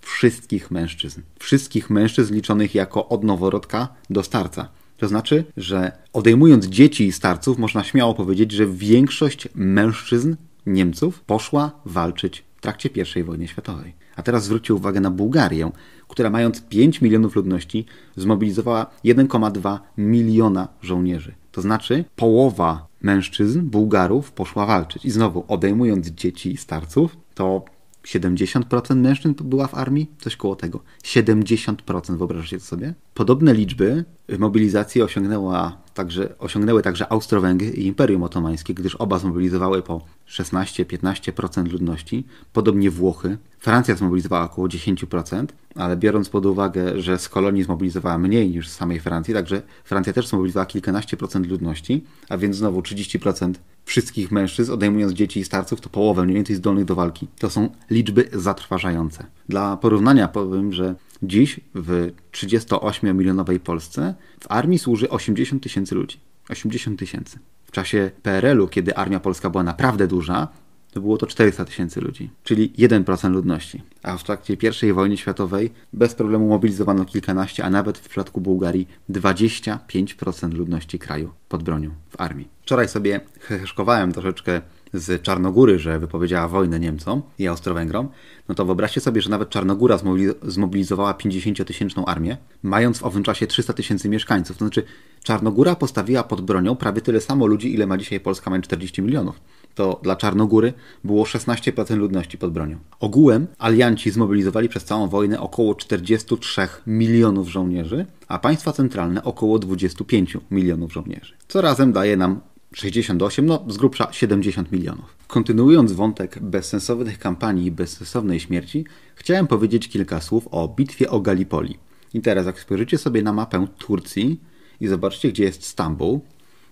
[0.02, 1.22] wszystkich mężczyzn.
[1.40, 4.70] Wszystkich mężczyzn liczonych jako od noworodka do starca.
[4.98, 11.72] To znaczy, że odejmując dzieci i starców, można śmiało powiedzieć, że większość mężczyzn Niemców poszła
[11.86, 13.94] walczyć w trakcie I wojny światowej.
[14.16, 15.72] A teraz zwróćcie uwagę na Bułgarię,
[16.08, 21.36] która mając 5 milionów ludności zmobilizowała 1,2 miliona żołnierzy.
[21.52, 25.06] To znaczy połowa mężczyzn, Bułgarów poszła walczyć.
[25.06, 27.66] I znowu, odejmując dzieci i starców, to
[28.06, 30.80] 70% mężczyzn była w armii, coś koło tego.
[31.04, 32.94] 70%, wyobrażacie to sobie?
[33.14, 34.06] Podobne liczby
[34.40, 42.24] mobilizacji osiągnęła także, osiągnęły także Austro-Węgry i Imperium Otomańskie, gdyż oba zmobilizowały po 16-15% ludności.
[42.54, 43.38] Podobnie Włochy.
[43.60, 48.76] Francja zmobilizowała około 10%, ale biorąc pod uwagę, że z kolonii zmobilizowała mniej niż z
[48.76, 53.54] samej Francji, także Francja też zmobilizowała kilkanaście procent ludności, a więc znowu 30%
[53.86, 57.28] wszystkich mężczyzn, odejmując dzieci i starców, to połowę mniej więcej zdolnych do walki.
[57.40, 59.26] To są liczby zatrważające.
[59.50, 66.20] Dla porównania powiem, że dziś w 38-milionowej Polsce w armii służy 80 tysięcy ludzi.
[66.50, 67.40] 80 tysięcy.
[67.66, 70.48] W czasie PRL-u, kiedy armia polska była naprawdę duża,
[70.96, 73.82] to było to 400 tysięcy ludzi, czyli 1% ludności.
[74.04, 78.88] A w trakcie I wojny światowej bez problemu mobilizowano kilkanaście, a nawet w przypadku Bułgarii
[79.10, 82.48] 25% ludności kraju pod bronią w armii.
[82.62, 84.62] Wczoraj sobie heheszkowałem troszeczkę
[84.94, 88.08] z Czarnogóry, że wypowiedziała wojnę Niemcom i Austro-Węgrom,
[88.50, 90.00] no to wyobraźcie sobie, że nawet Czarnogóra
[90.44, 94.58] zmobilizowała 50-tysięczną armię, mając w owym czasie 300 tysięcy mieszkańców.
[94.58, 94.84] To znaczy
[95.24, 99.40] Czarnogóra postawiła pod bronią prawie tyle samo ludzi, ile ma dzisiaj Polska, mając 40 milionów
[99.76, 102.78] to dla Czarnogóry było 16% ludności pod bronią.
[103.00, 110.38] Ogółem alianci zmobilizowali przez całą wojnę około 43 milionów żołnierzy, a państwa centralne około 25
[110.52, 111.34] milionów żołnierzy.
[111.48, 112.42] Co razem daje nam
[112.74, 115.18] 68, no z grubsza 70 milionów.
[115.28, 118.86] Kontynuując wątek bezsensownych kampanii i bezsensownej śmierci,
[119.16, 121.78] chciałem powiedzieć kilka słów o bitwie o Gallipoli.
[122.14, 124.42] I teraz jak spojrzycie sobie na mapę Turcji
[124.82, 126.22] i zobaczcie, gdzie jest Stambuł,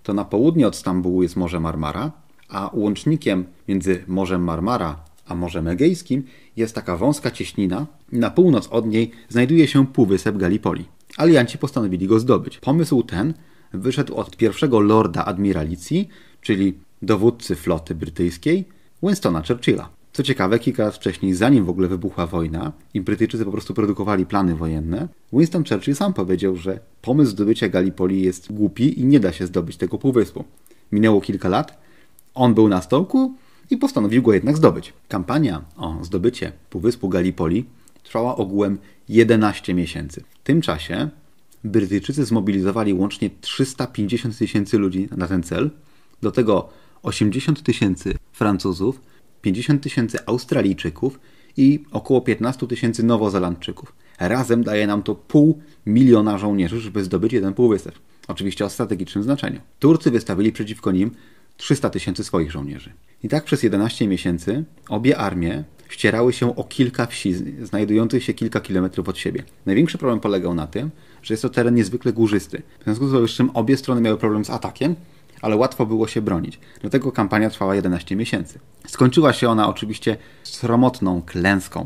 [0.03, 2.11] to na południe od Stambułu jest Morze Marmara,
[2.49, 6.23] a łącznikiem między Morzem Marmara a Morzem Egejskim
[6.57, 7.87] jest taka wąska cieśnina.
[8.11, 10.85] Na północ od niej znajduje się półwysep Gallipoli.
[11.17, 12.57] Alianci postanowili go zdobyć.
[12.57, 13.33] Pomysł ten
[13.73, 16.09] wyszedł od pierwszego lorda admiralicji,
[16.41, 18.65] czyli dowódcy floty brytyjskiej,
[19.03, 19.89] Winstona Churchilla.
[20.13, 24.25] Co ciekawe, kilka lat wcześniej, zanim w ogóle wybuchła wojna i Brytyjczycy po prostu produkowali
[24.25, 29.31] plany wojenne, Winston Churchill sam powiedział, że pomysł zdobycia Gallipoli jest głupi i nie da
[29.31, 30.43] się zdobyć tego półwyspu.
[30.91, 31.83] Minęło kilka lat,
[32.35, 33.33] on był na stołku
[33.69, 34.93] i postanowił go jednak zdobyć.
[35.07, 37.65] Kampania o zdobycie Półwyspu Gallipoli
[38.03, 38.77] trwała ogółem
[39.09, 40.23] 11 miesięcy.
[40.39, 41.09] W tym czasie
[41.63, 45.71] Brytyjczycy zmobilizowali łącznie 350 tysięcy ludzi na ten cel,
[46.21, 46.69] do tego
[47.03, 49.01] 80 tysięcy Francuzów,
[49.41, 51.19] 50 tysięcy Australijczyków
[51.57, 53.95] i około 15 tysięcy Nowozelandczyków.
[54.19, 57.95] Razem daje nam to pół miliona żołnierzy, żeby zdobyć jeden półwysep.
[58.27, 59.59] Oczywiście o strategicznym znaczeniu.
[59.79, 61.11] Turcy wystawili przeciwko nim
[61.57, 62.93] 300 tysięcy swoich żołnierzy.
[63.23, 67.33] I tak przez 11 miesięcy obie armie ścierały się o kilka wsi,
[67.65, 69.43] znajdujących się kilka kilometrów od siebie.
[69.65, 70.89] Największy problem polegał na tym,
[71.23, 72.61] że jest to teren niezwykle górzysty.
[72.79, 74.95] W związku z powyższym obie strony miały problem z atakiem,
[75.41, 76.59] ale łatwo było się bronić.
[76.81, 78.59] Dlatego kampania trwała 11 miesięcy.
[78.87, 81.85] Skończyła się ona oczywiście sromotną klęską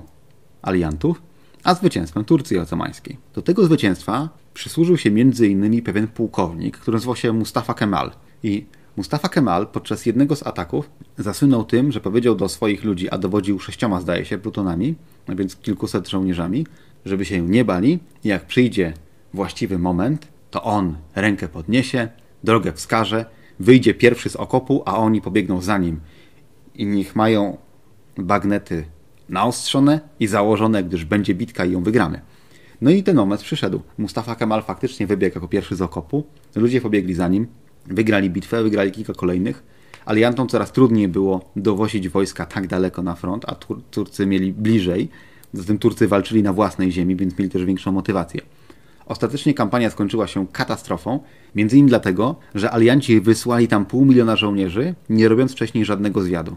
[0.61, 1.21] aliantów,
[1.63, 3.17] a zwycięstwem Turcji Otomańskiej.
[3.33, 5.81] Do tego zwycięstwa przysłużył się m.in.
[5.81, 8.11] pewien pułkownik, który nazywał się Mustafa Kemal
[8.43, 8.65] i
[8.97, 13.59] Mustafa Kemal podczas jednego z ataków zasłynął tym, że powiedział do swoich ludzi, a dowodził
[13.59, 14.95] sześcioma, zdaje się, plutonami,
[15.27, 16.65] a więc kilkuset żołnierzami,
[17.05, 18.93] żeby się nie bali i jak przyjdzie
[19.33, 22.07] właściwy moment, to on rękę podniesie,
[22.43, 23.25] drogę wskaże,
[23.59, 25.99] wyjdzie pierwszy z okopu, a oni pobiegną za nim.
[26.75, 27.57] I niech mają
[28.17, 28.85] bagnety
[29.29, 32.21] naostrzone i założone, gdyż będzie bitka i ją wygramy.
[32.81, 33.81] No i ten moment przyszedł.
[33.97, 36.23] Mustafa Kemal faktycznie wybiegł jako pierwszy z okopu.
[36.55, 37.47] Ludzie pobiegli za nim,
[37.87, 39.63] wygrali bitwę, wygrali kilka kolejnych.
[40.05, 45.09] Aliantom coraz trudniej było dowozić wojska tak daleko na front, a Tur Turcy mieli bliżej.
[45.53, 48.41] Zatem Turcy walczyli na własnej ziemi, więc mieli też większą motywację.
[49.05, 51.19] Ostatecznie kampania skończyła się katastrofą,
[51.55, 56.55] między innymi dlatego, że alianci wysłali tam pół miliona żołnierzy, nie robiąc wcześniej żadnego zwiadu.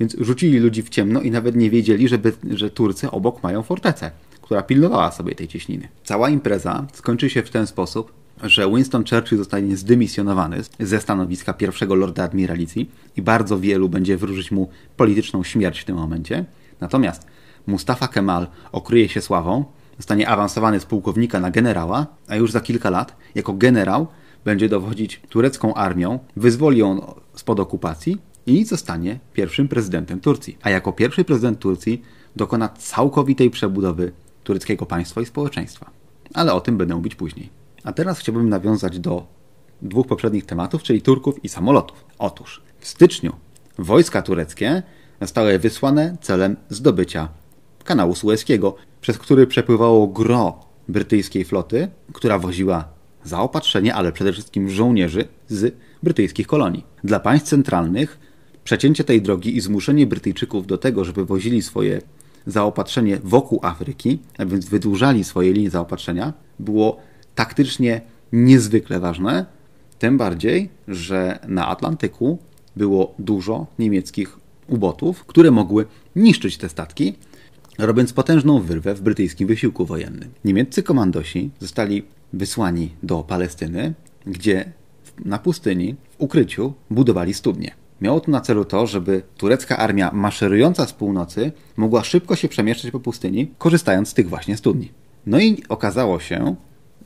[0.00, 4.10] Więc rzucili ludzi w ciemno i nawet nie wiedzieli, żeby, że Turcy obok mają fortecę,
[4.42, 5.88] która pilnowała sobie tej cieśniny.
[6.04, 11.94] Cała impreza skończy się w ten sposób, że Winston Churchill zostanie zdymisjonowany ze stanowiska pierwszego
[11.94, 16.44] lorda admiralicji i bardzo wielu będzie wróżyć mu polityczną śmierć w tym momencie.
[16.80, 17.26] Natomiast
[17.66, 19.64] Mustafa Kemal okryje się sławą,
[19.96, 24.06] zostanie awansowany z pułkownika na generała, a już za kilka lat jako generał
[24.44, 30.58] będzie dowodzić turecką armią, wyzwoli ją spod okupacji i zostanie pierwszym prezydentem Turcji.
[30.62, 32.02] A jako pierwszy prezydent Turcji
[32.36, 34.12] dokona całkowitej przebudowy
[34.44, 35.90] tureckiego państwa i społeczeństwa.
[36.34, 37.65] Ale o tym będę mówić później.
[37.86, 39.26] A teraz chciałbym nawiązać do
[39.82, 42.04] dwóch poprzednich tematów, czyli Turków i samolotów.
[42.18, 43.32] Otóż w styczniu
[43.78, 44.82] wojska tureckie
[45.20, 47.28] zostały wysłane celem zdobycia
[47.84, 52.88] kanału Suezkiego, przez który przepływało gro brytyjskiej floty, która woziła
[53.24, 56.84] zaopatrzenie, ale przede wszystkim żołnierzy z brytyjskich kolonii.
[57.04, 58.18] Dla państw centralnych
[58.64, 62.00] przecięcie tej drogi i zmuszenie Brytyjczyków do tego, żeby wozili swoje
[62.46, 66.96] zaopatrzenie wokół Afryki, a więc wydłużali swoje linie zaopatrzenia, było
[67.36, 68.00] taktycznie
[68.32, 69.46] niezwykle ważne,
[69.98, 72.38] tym bardziej, że na Atlantyku
[72.76, 77.14] było dużo niemieckich ubotów, które mogły niszczyć te statki,
[77.78, 80.30] robiąc potężną wyrwę w brytyjskim wysiłku wojennym.
[80.44, 83.94] Niemieccy komandosi zostali wysłani do Palestyny,
[84.26, 84.72] gdzie
[85.24, 87.74] na pustyni, w ukryciu, budowali studnie.
[88.00, 92.90] Miało to na celu to, żeby turecka armia maszerująca z północy mogła szybko się przemieszczać
[92.90, 94.90] po pustyni, korzystając z tych właśnie studni.
[95.26, 96.56] No i okazało się,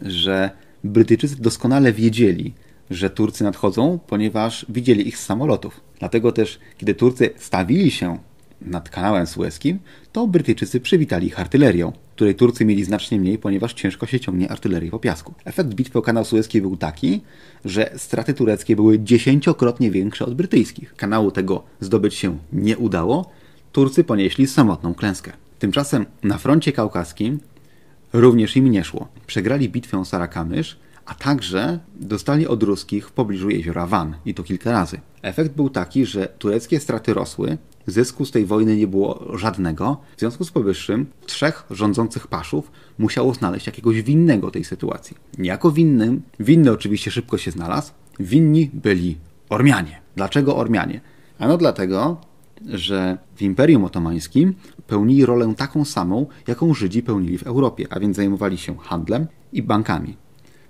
[0.03, 0.51] że
[0.85, 2.55] Brytyjczycy doskonale wiedzieli,
[2.91, 5.81] że Turcy nadchodzą, ponieważ widzieli ich z samolotów.
[5.99, 8.19] Dlatego też, kiedy Turcy stawili się
[8.63, 9.79] nad kanałem sueskim,
[10.13, 14.91] to Brytyjczycy przywitali ich artylerią, której Turcy mieli znacznie mniej, ponieważ ciężko się ciągnie artylerię
[14.91, 15.35] po piasku.
[15.45, 17.21] Efekt bitwy o kanał sueski był taki,
[17.65, 20.95] że straty tureckie były dziesięciokrotnie większe od brytyjskich.
[20.95, 23.31] Kanału tego zdobyć się nie udało,
[23.73, 25.33] Turcy ponieśli samotną klęskę.
[25.59, 27.41] Tymczasem na froncie kaukaskim
[28.13, 29.09] również im nie szło.
[29.27, 34.73] Przegrali bitwę Sarakamysz, a także dostali od ruskich w pobliżu jeziora Van i to kilka
[34.73, 35.01] razy.
[35.23, 40.01] Efekt był taki, że tureckie straty rosły, zysku z tej wojny nie było żadnego.
[40.17, 45.17] W związku z powyższym trzech rządzących paszów musiało znaleźć jakiegoś winnego tej sytuacji.
[45.39, 49.17] Niejako winnym, winny oczywiście szybko się znalazł, winni byli
[49.49, 50.01] Ormianie.
[50.17, 51.01] Dlaczego Ormianie?
[51.39, 52.21] Ano dlatego,
[52.69, 54.55] że w Imperium Otomańskim
[54.87, 59.63] pełnili rolę taką samą, jaką Żydzi pełnili w Europie, a więc zajmowali się handlem i
[59.63, 60.17] bankami.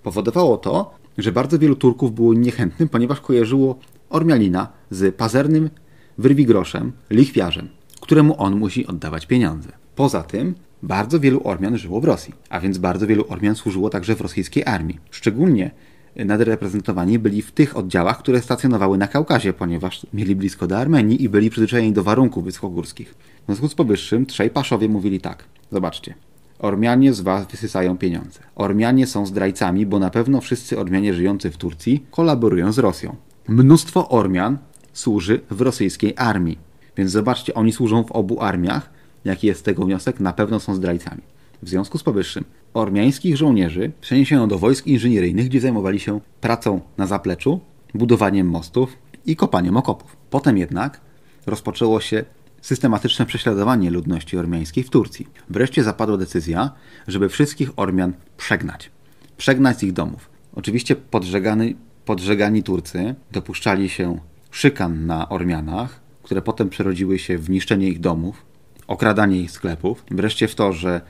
[0.03, 3.79] Powodowało to, że bardzo wielu Turków było niechętnym, ponieważ kojarzyło
[4.11, 5.71] Ormianina z pazernym
[6.19, 7.69] wyrwigroszem, lichwiarzem,
[8.01, 9.73] któremu on musi oddawać pieniądze.
[9.97, 14.17] Poza tym bardzo wielu Ormian żyło w Rosji, a więc bardzo wielu Ormian służyło także
[14.17, 14.99] w rosyjskiej armii.
[15.11, 15.71] Szczególnie
[16.17, 21.29] nadreprezentowani byli w tych oddziałach, które stacjonowały na Kaukazie, ponieważ mieli blisko do Armenii i
[21.29, 23.15] byli przyzwyczajeni do warunków wysokogórskich.
[23.43, 25.45] W związku z powyższym trzej paszowie mówili tak.
[25.73, 26.15] Zobaczcie.
[26.59, 28.41] Ormianie z was wysysają pieniądze.
[28.55, 33.17] Ormianie są zdrajcami, bo na pewno wszyscy Ormianie żyjący w Turcji kolaborują z Rosją.
[33.49, 34.59] Mnóstwo Ormian
[34.93, 36.59] służy w rosyjskiej armii.
[36.97, 38.91] Więc zobaczcie, oni służą w obu armiach.
[39.25, 40.21] Jaki jest tego wniosek?
[40.21, 41.23] Na pewno są zdrajcami.
[41.63, 42.45] W związku z powyższym
[42.75, 47.61] ormiańskich żołnierzy przeniesiono do wojsk inżynieryjnych, gdzie zajmowali się pracą na zapleczu,
[47.95, 48.97] budowaniem mostów
[49.27, 50.17] i kopaniem okopów.
[50.31, 51.01] Potem jednak
[51.47, 52.25] rozpoczęło się
[52.61, 55.29] systematyczne prześladowanie ludności ormiańskiej w Turcji.
[55.51, 56.71] Wreszcie zapadła decyzja,
[57.09, 58.91] żeby wszystkich Ormian przegnać.
[59.37, 60.31] Przegnać z ich domów.
[60.55, 64.19] Oczywiście podżegani, podżegani Turcy dopuszczali się
[64.51, 68.45] szykan na Ormianach, które potem przerodziły się w niszczenie ich domów,
[68.87, 71.01] okradanie ich sklepów, wreszcie w to, że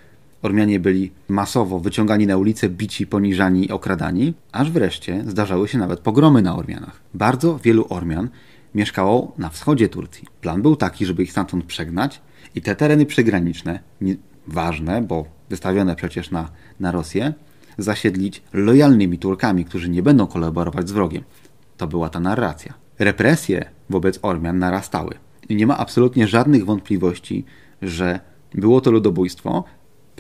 [0.43, 6.43] Ormianie byli masowo wyciągani na ulicę, bici, poniżani okradani, aż wreszcie zdarzały się nawet pogromy
[6.43, 7.01] na Ormianach.
[7.15, 8.29] Bardzo wielu Ormian
[8.75, 10.29] mieszkało na wschodzie Turcji.
[10.41, 12.21] Plan był taki, żeby ich stamtąd przegnać
[12.55, 13.81] i te tereny przygraniczne,
[14.47, 16.51] ważne, bo wystawione przecież na,
[16.81, 17.33] na Rosję,
[17.79, 21.23] zasiedlić lojalnymi Turkami, którzy nie będą kolaborować z wrogiem.
[21.77, 22.75] To była ta narracja.
[22.99, 25.15] Represje wobec Ormian narastały.
[25.49, 27.45] I nie ma absolutnie żadnych wątpliwości,
[27.83, 28.21] że
[28.55, 29.65] było to ludobójstwo,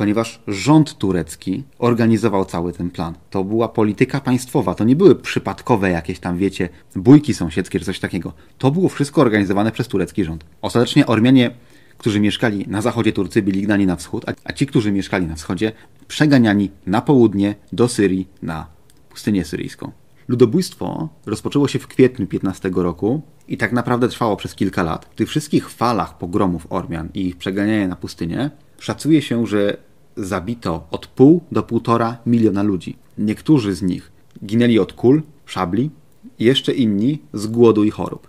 [0.00, 3.14] ponieważ rząd turecki organizował cały ten plan.
[3.30, 8.00] To była polityka państwowa, to nie były przypadkowe jakieś tam, wiecie, bójki sąsiedzkie czy coś
[8.00, 8.32] takiego.
[8.58, 10.44] To było wszystko organizowane przez turecki rząd.
[10.62, 11.50] Ostatecznie Ormianie,
[11.98, 15.72] którzy mieszkali na zachodzie Turcji, byli gnani na wschód, a ci, którzy mieszkali na wschodzie,
[16.08, 18.66] przeganiani na południe do Syrii, na
[19.10, 19.92] pustynię syryjską.
[20.28, 25.04] Ludobójstwo rozpoczęło się w kwietniu 15 roku i tak naprawdę trwało przez kilka lat.
[25.04, 30.86] W tych wszystkich falach pogromów Ormian i ich przeganiania na pustynię szacuje się, że zabito
[30.90, 32.96] od pół do półtora miliona ludzi.
[33.18, 34.12] Niektórzy z nich
[34.44, 35.90] ginęli od kul, szabli,
[36.38, 38.28] jeszcze inni z głodu i chorób.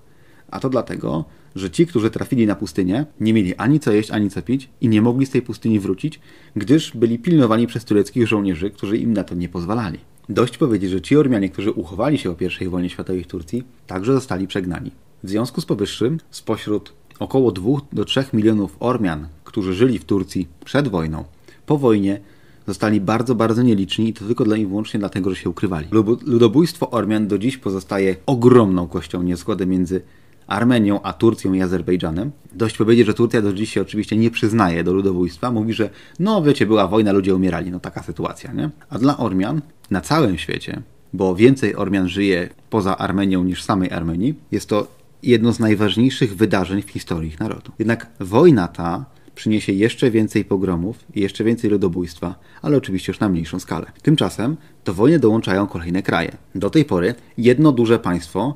[0.52, 4.30] A to dlatego, że ci, którzy trafili na pustynię, nie mieli ani co jeść, ani
[4.30, 6.20] co pić i nie mogli z tej pustyni wrócić,
[6.56, 10.00] gdyż byli pilnowani przez tureckich żołnierzy, którzy im na to nie pozwalali.
[10.30, 14.14] Dość powiedzieć, że ci Ormianie, którzy uchowali się o I wojnie światowej w Turcji, także
[14.14, 14.92] zostali przegnani.
[15.24, 20.48] W związku z powyższym, spośród około 2 do 3 milionów Ormian, którzy żyli w Turcji
[20.66, 21.24] przed wojną,
[21.72, 22.20] po wojnie
[22.68, 25.88] zostali bardzo, bardzo nieliczni i to tylko dla i wyłącznie dlatego, że się ukrywali.
[26.26, 30.02] Ludobójstwo Ormian do dziś pozostaje ogromną kością niezgody między
[30.48, 32.32] Armenią, a Turcją i Azerbejdżanem.
[32.54, 35.52] Dość powiedzieć, że Turcja do dziś się oczywiście nie przyznaje do ludobójstwa.
[35.52, 37.72] Mówi, że no wiecie, była wojna, ludzie umierali.
[37.72, 38.70] No taka sytuacja, nie?
[38.90, 40.82] A dla Ormian na całym świecie,
[41.14, 44.88] bo więcej Ormian żyje poza Armenią niż samej Armenii, jest to
[45.24, 47.72] jedno z najważniejszych wydarzeń w historii ich narodu.
[47.80, 53.30] Jednak wojna ta przyniesie jeszcze więcej pogromów i jeszcze więcej ludobójstwa, ale oczywiście już na
[53.30, 53.92] mniejszą skalę.
[54.02, 56.32] Tymczasem do wojny dołączają kolejne kraje.
[56.56, 58.56] Do tej pory jedno duże państwo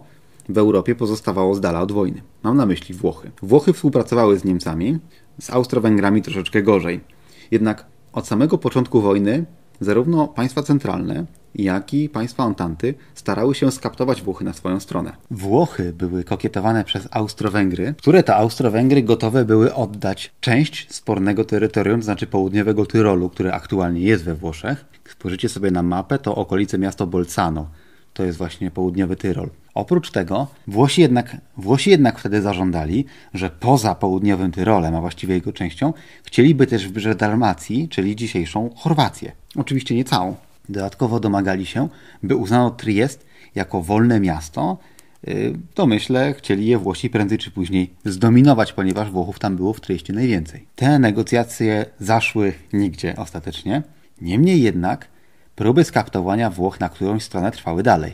[0.49, 2.21] w Europie pozostawało z dala od wojny.
[2.43, 3.31] Mam na myśli Włochy.
[3.41, 4.99] Włochy współpracowały z Niemcami,
[5.41, 6.99] z Austro-Węgrami troszeczkę gorzej.
[7.51, 9.45] Jednak od samego początku wojny
[9.79, 15.11] zarówno państwa centralne, jak i państwa Antanty starały się skaptować Włochy na swoją stronę.
[15.31, 22.05] Włochy były kokietowane przez Austro-Węgry, które to Austro-Węgry gotowe były oddać część spornego terytorium, to
[22.05, 24.85] znaczy południowego Tyrolu, które aktualnie jest we Włoszech.
[25.09, 27.69] Spojrzycie sobie na mapę, to okolice miasto Bolzano.
[28.13, 29.49] To jest właśnie południowy Tyrol.
[29.73, 35.53] Oprócz tego Włosi jednak, Włosi jednak wtedy zażądali, że poza południowym Tyrolem, a właściwie jego
[35.53, 39.31] częścią, chcieliby też wybrzeże Dalmacji, czyli dzisiejszą Chorwację.
[39.55, 40.35] Oczywiście nie całą.
[40.69, 41.89] Dodatkowo domagali się,
[42.23, 43.25] by uznano Triest
[43.55, 44.77] jako wolne miasto.
[45.27, 49.81] Y, to myślę, chcieli je Włosi prędzej czy później zdominować, ponieważ Włochów tam było w
[49.81, 50.67] Trieście najwięcej.
[50.75, 53.83] Te negocjacje zaszły nigdzie ostatecznie.
[54.21, 55.07] Niemniej jednak
[55.55, 58.13] próby skaptowania Włoch na którąś stronę trwały dalej.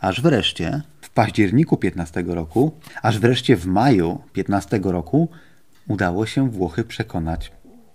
[0.00, 2.72] Aż wreszcie w październiku 15 roku,
[3.02, 5.28] aż wreszcie w maju 15 roku
[5.88, 7.52] udało się Włochy przekonać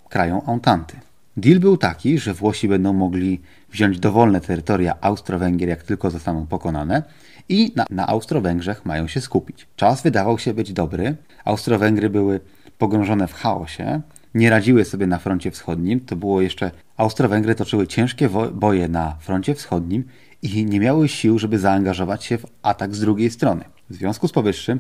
[0.10, 0.99] krajom Entanty.
[1.38, 3.41] Deal był taki, że Włosi będą mogli
[3.75, 7.03] wziąć dowolne terytoria Austro-Węgier, jak tylko zostaną pokonane,
[7.49, 9.67] i na, na Austro-Węgrzech mają się skupić.
[9.75, 11.15] Czas wydawał się być dobry.
[11.45, 12.39] Austro-Węgry były
[12.77, 14.01] pogrążone w chaosie,
[14.35, 15.99] nie radziły sobie na froncie wschodnim.
[15.99, 16.71] To było jeszcze.
[16.97, 20.03] Austro-Węgry toczyły ciężkie boje na froncie wschodnim
[20.41, 23.63] i nie miały sił, żeby zaangażować się w atak z drugiej strony.
[23.89, 24.79] W związku z powyższym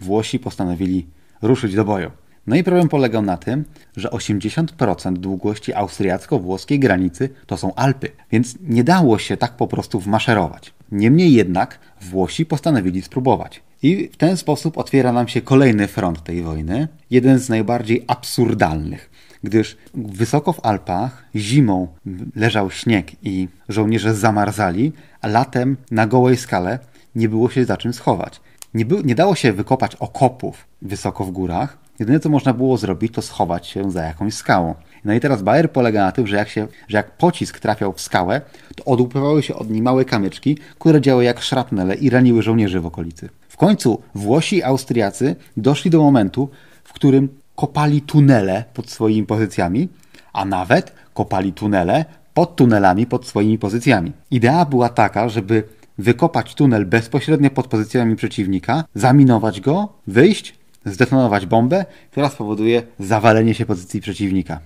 [0.00, 1.06] Włosi postanowili
[1.42, 2.10] ruszyć do boju.
[2.46, 3.64] No i problem polegał na tym,
[3.96, 10.00] że 80% długości austriacko-włoskiej granicy to są Alpy, więc nie dało się tak po prostu
[10.00, 10.74] wmaszerować.
[10.92, 13.62] Niemniej jednak Włosi postanowili spróbować.
[13.82, 19.10] I w ten sposób otwiera nam się kolejny front tej wojny, jeden z najbardziej absurdalnych
[19.44, 21.88] gdyż wysoko w Alpach zimą
[22.36, 26.78] leżał śnieg i żołnierze zamarzali, a latem na gołej skale
[27.14, 28.40] nie było się za czym schować.
[28.74, 31.78] Nie, nie dało się wykopać okopów wysoko w górach.
[31.98, 34.74] Jedyne co można było zrobić, to schować się za jakąś skałą.
[35.04, 38.00] No i teraz Bayer polega na tym, że jak, się, że jak pocisk trafiał w
[38.00, 38.40] skałę,
[38.76, 42.86] to odłupywały się od niej małe kamyczki, które działy jak szrapnele i raniły żołnierzy w
[42.86, 43.28] okolicy.
[43.48, 46.48] W końcu Włosi i Austriacy doszli do momentu,
[46.84, 49.88] w którym kopali tunele pod swoimi pozycjami,
[50.32, 52.04] a nawet kopali tunele
[52.34, 54.12] pod tunelami pod swoimi pozycjami.
[54.30, 55.62] Idea była taka, żeby
[55.98, 60.54] wykopać tunel bezpośrednio pod pozycjami przeciwnika, zaminować go, wyjść,
[60.84, 64.60] zdetonować bombę, która spowoduje zawalenie się pozycji przeciwnika.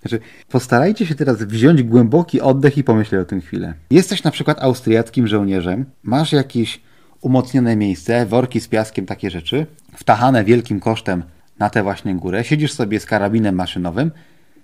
[0.00, 3.74] Znaczy, postarajcie się teraz wziąć głęboki oddech i pomyśleć o tym chwilę.
[3.90, 6.80] Jesteś na przykład austriackim żołnierzem, masz jakieś
[7.20, 11.22] umocnione miejsce, worki z piaskiem, takie rzeczy, wtachane wielkim kosztem
[11.58, 14.10] na tę właśnie górę, siedzisz sobie z karabinem maszynowym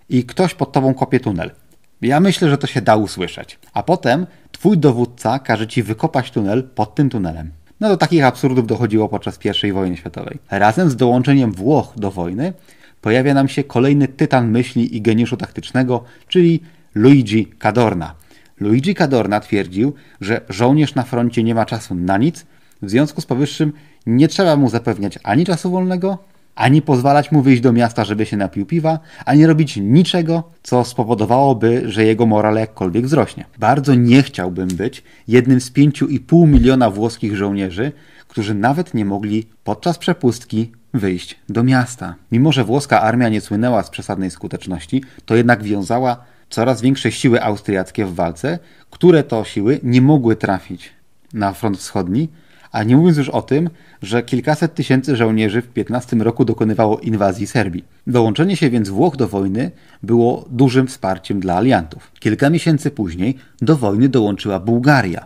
[0.09, 1.51] i ktoś pod tobą kopie tunel.
[2.03, 3.59] Ja myślę, że to się da usłyszeć.
[3.73, 7.51] A potem twój dowódca każe ci wykopać tunel pod tym tunelem.
[7.81, 10.39] No do takich absurdów dochodziło podczas I wojny światowej.
[10.51, 12.53] Razem z dołączeniem Włoch do wojny
[13.01, 16.61] pojawia nam się kolejny tytan myśli i geniuszu taktycznego, czyli
[16.95, 18.15] Luigi Cadorna.
[18.61, 22.47] Luigi Cadorna twierdził, że żołnierz na froncie nie ma czasu na nic,
[22.83, 23.73] w związku z powyższym
[24.07, 26.19] nie trzeba mu zapewniać ani czasu wolnego,
[26.61, 31.83] ani pozwalać mu wyjść do miasta, żeby się napił piwa, ani robić niczego, co spowodowałoby,
[31.87, 33.45] że jego moral jakkolwiek wzrośnie.
[33.59, 37.93] Bardzo nie chciałbym być jednym z pięciu i pół miliona włoskich żołnierzy,
[38.29, 42.15] którzy nawet nie mogli podczas przepustki wyjść do miasta.
[42.33, 47.43] Mimo, że włoska armia nie słynęła z przesadnej skuteczności, to jednak wiązała coraz większe siły
[47.43, 48.59] austriackie w walce,
[48.91, 50.93] które to siły nie mogły trafić
[51.35, 52.29] na front wschodni,
[52.73, 53.71] a nie mówiąc już o tym,
[54.03, 57.85] że kilkaset tysięcy żołnierzy w 15 roku dokonywało inwazji Serbii.
[58.07, 59.71] Dołączenie się więc Włoch do wojny
[60.03, 62.13] było dużym wsparciem dla aliantów.
[62.21, 65.25] Kilka miesięcy później do wojny dołączyła Bułgaria.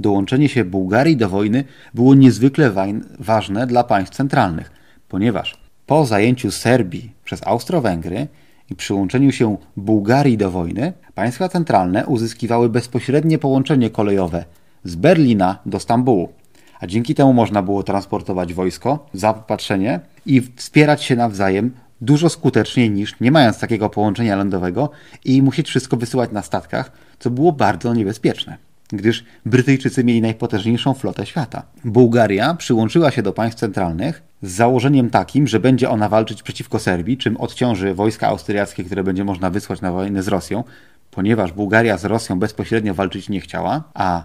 [0.00, 1.64] Dołączenie się Bułgarii do wojny
[1.94, 2.72] było niezwykle
[3.18, 4.70] ważne dla państw centralnych,
[5.08, 8.26] ponieważ po zajęciu Serbii przez Austro-Węgry
[8.70, 14.44] i przyłączeniu się Bułgarii do wojny, państwa centralne uzyskiwały bezpośrednie połączenie kolejowe
[14.84, 16.37] z Berlina do Stambułu.
[16.80, 21.70] A dzięki temu można było transportować wojsko, zaopatrzenie i wspierać się nawzajem
[22.00, 24.90] dużo skuteczniej niż nie mając takiego połączenia lądowego
[25.24, 31.26] i musieć wszystko wysyłać na statkach, co było bardzo niebezpieczne gdyż Brytyjczycy mieli najpotężniejszą flotę
[31.26, 31.62] świata.
[31.84, 37.18] Bułgaria przyłączyła się do państw centralnych z założeniem takim, że będzie ona walczyć przeciwko Serbii,
[37.18, 40.64] czym odciąży wojska austriackie, które będzie można wysłać na wojnę z Rosją,
[41.10, 44.24] ponieważ Bułgaria z Rosją bezpośrednio walczyć nie chciała, a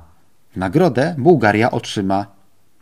[0.54, 2.26] w nagrodę Bułgaria otrzyma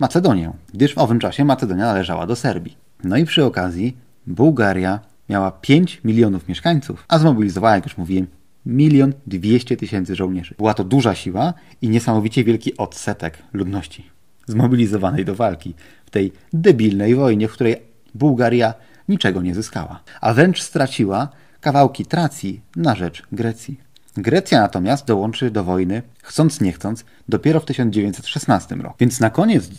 [0.02, 2.78] Macedonię, gdyż w owym czasie Macedonia należała do Serbii.
[3.04, 3.98] No i przy okazji
[4.28, 5.00] Bułgaria
[5.30, 8.28] miała 5 milionów mieszkańców, a zmobilizowała, jak już mówiłem,
[8.66, 10.56] milion dwieście tysięcy żołnierzy.
[10.58, 14.10] Była to duża siła i niesamowicie wielki odsetek ludności
[14.48, 15.74] zmobilizowanej do walki
[16.06, 17.76] w tej debilnej wojnie, w której
[18.16, 18.74] Bułgaria
[19.10, 21.30] niczego nie zyskała, a wręcz straciła
[21.60, 23.80] kawałki Tracji na rzecz Grecji.
[24.18, 28.96] Grecja natomiast dołączy do wojny, chcąc nie chcąc, dopiero w 1916 roku.
[29.00, 29.70] Więc na koniec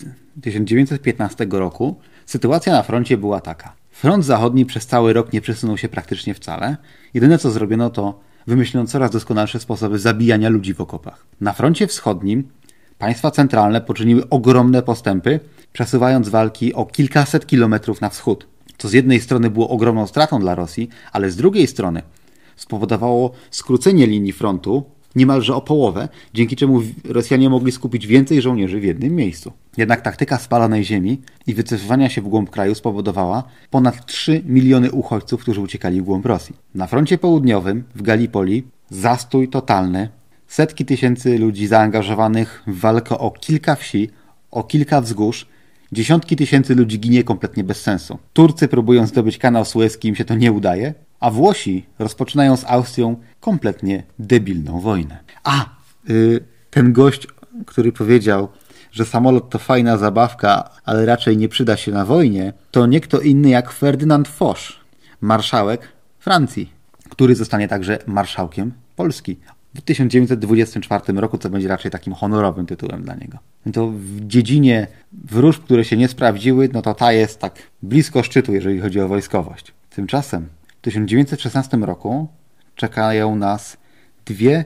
[0.43, 3.73] 1915 roku sytuacja na froncie była taka.
[3.91, 6.77] Front zachodni przez cały rok nie przesunął się praktycznie wcale.
[7.15, 11.27] Jedyne co zrobiono to wymyślono coraz doskonalsze sposoby zabijania ludzi w okopach.
[11.41, 12.49] Na froncie wschodnim
[12.99, 15.41] państwa centralne poczyniły ogromne postępy,
[15.73, 18.47] przesuwając walki o kilkaset kilometrów na wschód,
[18.79, 22.03] co z jednej strony było ogromną stratą dla Rosji, ale z drugiej strony
[22.63, 24.85] spowodowało skrócenie linii frontu
[25.17, 29.53] niemalże o połowę, dzięki czemu Rosjanie mogli skupić więcej żołnierzy w jednym miejscu.
[29.77, 35.41] Jednak taktyka spalonej ziemi i wycofywania się w głąb kraju spowodowała ponad 3 miliony uchodźców,
[35.41, 36.57] którzy uciekali w głąb Rosji.
[36.75, 40.09] Na froncie południowym, w Galipolii, zastój totalny,
[40.49, 44.11] setki tysięcy ludzi zaangażowanych w walkę o kilka wsi,
[44.51, 45.47] o kilka wzgórz,
[45.93, 48.19] Dziesiątki tysięcy ludzi ginie kompletnie bez sensu.
[48.33, 53.17] Turcy próbują zdobyć kanał Suezki, im się to nie udaje, a Włosi rozpoczynają z Austrią
[53.41, 55.19] kompletnie debilną wojnę.
[55.45, 55.65] A,
[56.09, 57.27] yy, ten gość,
[57.67, 58.49] który powiedział,
[58.93, 63.21] że samolot to fajna zabawka, ale raczej nie przyda się na wojnie, to nie kto
[63.21, 64.59] inny jak Ferdynand Foch,
[65.21, 66.73] marszałek Francji,
[67.11, 69.37] który zostanie także marszałkiem Polski
[69.75, 73.39] w 1924 roku, co będzie raczej takim honorowym tytułem dla niego.
[73.73, 78.53] To w dziedzinie wróżb, które się nie sprawdziły, no to ta jest tak blisko szczytu,
[78.55, 79.73] jeżeli chodzi o wojskowość.
[79.91, 80.49] Tymczasem
[80.83, 82.29] 1916 roku
[82.75, 83.77] czekają nas
[84.25, 84.65] dwie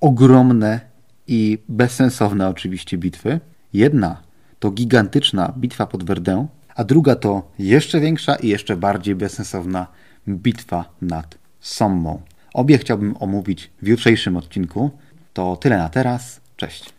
[0.00, 0.80] ogromne
[1.26, 3.40] i bezsensowne oczywiście bitwy.
[3.72, 4.22] Jedna
[4.58, 9.86] to gigantyczna bitwa pod Verdun, a druga to jeszcze większa i jeszcze bardziej bezsensowna
[10.28, 12.22] bitwa nad Sommą.
[12.54, 14.90] Obie chciałbym omówić w jutrzejszym odcinku.
[15.32, 16.40] To tyle na teraz.
[16.56, 16.92] Cześć.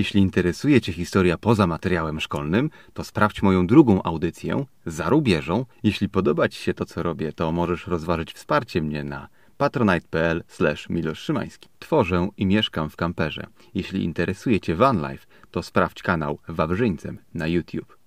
[0.00, 5.66] Jeśli interesuje Cię historia poza materiałem szkolnym, to sprawdź moją drugą audycję za rubieżą.
[5.82, 9.28] Jeśli podoba Ci się to, co robię, to możesz rozważyć wsparcie mnie na
[9.58, 10.44] patronite.pl
[10.90, 11.30] Milosz
[11.78, 13.46] Tworzę i mieszkam w kamperze.
[13.74, 17.99] Jeśli interesuje Cię vanlife, to sprawdź kanał Wawrzyńcem na YouTube.